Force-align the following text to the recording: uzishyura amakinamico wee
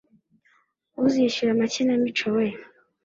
uzishyura 1.05 1.49
amakinamico 1.53 2.25
wee 2.35 2.55